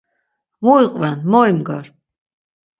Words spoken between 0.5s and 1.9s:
Mu iqven mo imgar.